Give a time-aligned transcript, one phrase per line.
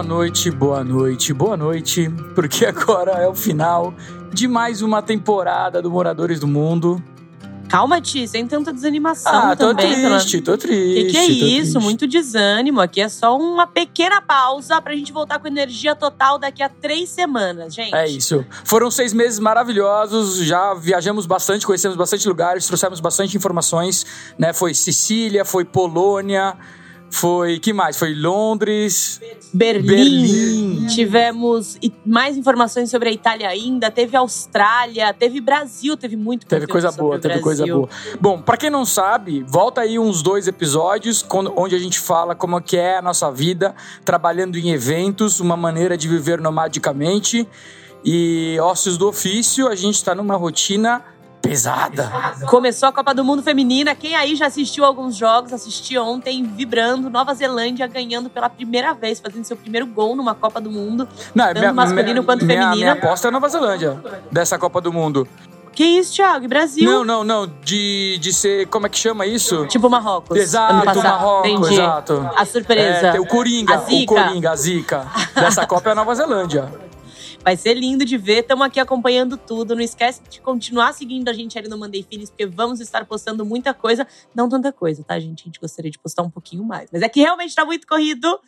[0.00, 3.92] noite, boa noite, boa noite, porque agora é o final
[4.32, 7.02] de mais uma temporada do Moradores do Mundo.
[7.68, 9.92] Calma, Ti, sem tanta desanimação Ah, tô também.
[9.94, 11.04] triste, tô triste.
[11.06, 11.72] que, que é isso?
[11.72, 11.78] triste.
[11.78, 12.80] Muito desânimo.
[12.82, 17.08] Aqui é só uma pequena pausa pra gente voltar com energia total daqui a três
[17.08, 17.94] semanas, gente.
[17.94, 18.44] É isso.
[18.62, 24.04] Foram seis meses maravilhosos, já viajamos bastante, conhecemos bastante lugares, trouxemos bastante informações,
[24.38, 24.52] né?
[24.52, 26.54] Foi Sicília, foi Polônia,
[27.12, 27.58] foi.
[27.58, 27.96] que mais?
[27.98, 29.20] Foi Londres.
[29.52, 29.86] Berlim.
[29.86, 30.86] Berlim.
[30.88, 33.90] Tivemos mais informações sobre a Itália ainda.
[33.90, 37.88] Teve Austrália, teve Brasil, teve muito Teve coisa boa, teve coisa boa.
[38.20, 42.34] Bom, pra quem não sabe, volta aí uns dois episódios quando- onde a gente fala
[42.34, 43.74] como que é a nossa vida
[44.04, 47.46] trabalhando em eventos, uma maneira de viver nomadicamente
[48.04, 49.68] e ócios do ofício.
[49.68, 51.04] A gente tá numa rotina
[51.42, 52.10] pesada.
[52.48, 53.94] Começou a Copa do Mundo Feminina.
[53.94, 57.10] Quem aí já assistiu alguns jogos, assisti ontem, vibrando.
[57.10, 61.06] Nova Zelândia ganhando pela primeira vez, fazendo seu primeiro gol numa Copa do Mundo.
[61.34, 62.76] Não, Tanto masculino quanto minha, feminino.
[62.80, 65.26] Minha aposta é Nova Zelândia, dessa Copa do Mundo.
[65.72, 66.44] Que isso, Thiago?
[66.44, 66.84] E Brasil?
[66.84, 67.50] Não, não, não.
[67.64, 68.66] De, de ser.
[68.66, 69.66] Como é que chama isso?
[69.68, 70.36] Tipo Marrocos.
[70.36, 70.74] Exato.
[71.02, 71.74] Marrocos, Entendi.
[71.74, 72.30] exato.
[72.36, 73.06] A surpresa.
[73.08, 74.14] É, tem o Coringa, A o zica.
[74.14, 75.06] Coringa, a Zica.
[75.34, 76.68] Dessa Copa é a Nova Zelândia.
[77.42, 78.42] Vai ser lindo de ver.
[78.42, 79.74] Estamos aqui acompanhando tudo.
[79.74, 83.44] Não esquece de continuar seguindo a gente ali no Mandei Feelings, porque vamos estar postando
[83.44, 84.06] muita coisa.
[84.32, 85.42] Não tanta coisa, tá, gente?
[85.42, 86.88] A gente gostaria de postar um pouquinho mais.
[86.92, 88.38] Mas é que realmente tá muito corrido.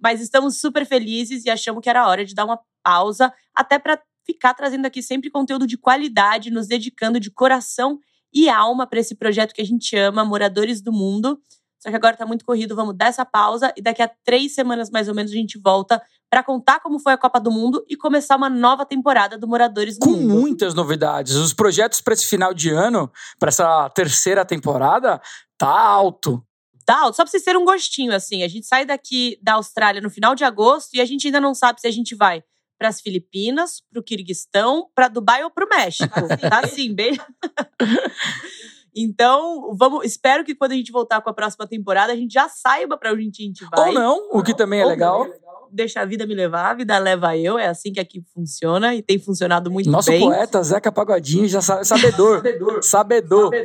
[0.00, 4.00] Mas estamos super felizes e achamos que era hora de dar uma pausa, até para
[4.24, 7.98] ficar trazendo aqui sempre conteúdo de qualidade, nos dedicando de coração
[8.32, 11.40] e alma para esse projeto que a gente ama, Moradores do Mundo.
[11.78, 14.90] Só que agora tá muito corrido, vamos dar essa pausa e daqui a três semanas
[14.90, 16.00] mais ou menos a gente volta
[16.34, 19.96] para contar como foi a Copa do Mundo e começar uma nova temporada do Moradores
[19.96, 20.34] do Com Mundo.
[20.34, 21.36] muitas novidades.
[21.36, 25.22] Os projetos para esse final de ano, para essa terceira temporada,
[25.56, 26.44] tá alto.
[26.84, 28.42] Tá, só pra vocês terem um gostinho, assim.
[28.42, 31.54] A gente sai daqui da Austrália no final de agosto e a gente ainda não
[31.54, 32.42] sabe se a gente vai
[32.76, 36.08] para as Filipinas, pro Quirguistão, para Dubai ou pro México.
[36.50, 37.16] tá assim, bem.
[38.96, 42.48] Então, vamos, espero que quando a gente voltar com a próxima temporada, a gente já
[42.48, 43.88] saiba para onde a gente vai.
[43.88, 45.26] Ou não, o que também é Ou legal.
[45.74, 47.58] Deixa a vida me levar, a vida leva eu.
[47.58, 50.20] É assim que aqui funciona e tem funcionado muito Nosso bem.
[50.20, 52.42] poeta Zeca Pagodinho já sabe, sabedor.
[52.80, 53.50] sabedor.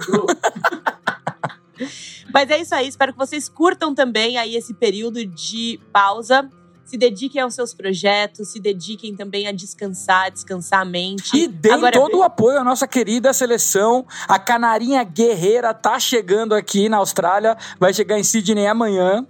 [2.33, 6.49] Mas é isso aí, espero que vocês curtam também aí esse período de pausa.
[6.83, 11.37] Se dediquem aos seus projetos, se dediquem também a descansar, a descansar a mente.
[11.37, 14.03] E deem Agora, todo o apoio à nossa querida seleção.
[14.27, 17.55] A Canarinha Guerreira tá chegando aqui na Austrália.
[17.79, 19.27] Vai chegar em Sydney amanhã.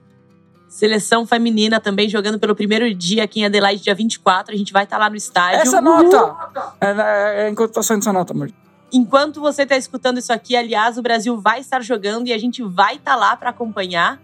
[0.70, 4.54] Seleção feminina também jogando pelo primeiro dia aqui em Adelaide, dia 24.
[4.54, 5.62] A gente vai estar lá no estádio.
[5.62, 6.36] Essa nota!
[6.80, 8.52] É, é, é enquanto tá saindo essa nota, amor.
[8.94, 12.62] Enquanto você está escutando isso aqui, aliás, o Brasil vai estar jogando e a gente
[12.62, 14.22] vai estar lá para acompanhar.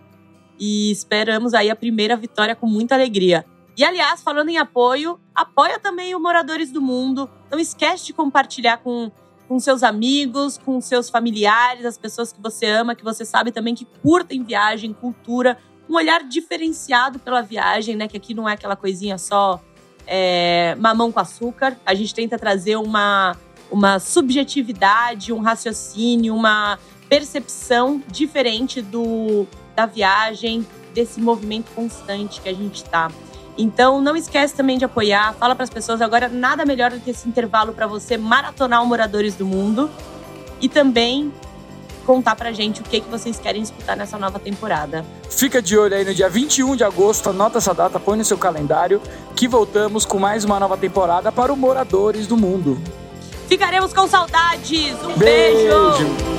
[0.60, 3.44] E esperamos aí a primeira vitória com muita alegria.
[3.76, 7.28] E aliás, falando em apoio, apoia também o Moradores do Mundo.
[7.52, 9.12] Não esquece de compartilhar com,
[9.48, 13.74] com seus amigos, com seus familiares, as pessoas que você ama, que você sabe também
[13.74, 15.58] que curtem viagem, cultura,
[15.90, 18.08] um olhar diferenciado pela viagem, né?
[18.08, 19.62] Que aqui não é aquela coisinha só
[20.08, 21.78] é, mamão com açúcar.
[21.86, 23.36] A gente tenta trazer uma
[23.72, 26.78] uma subjetividade, um raciocínio, uma
[27.10, 33.12] percepção diferente do da viagem, desse movimento constante que a gente tá.
[33.58, 35.34] Então, não esquece também de apoiar.
[35.34, 38.86] Fala para as pessoas agora nada melhor do que esse intervalo para você maratonar o
[38.86, 39.90] Moradores do Mundo
[40.62, 41.32] e também
[42.06, 45.04] contar pra gente o que que vocês querem escutar nessa nova temporada.
[45.30, 48.38] Fica de olho aí no dia 21 de agosto, anota essa data, põe no seu
[48.38, 49.02] calendário,
[49.36, 52.80] que voltamos com mais uma nova temporada para o Moradores do Mundo.
[53.48, 54.94] Ficaremos com saudades.
[55.04, 55.98] Um Beijo.
[55.98, 56.35] beijo.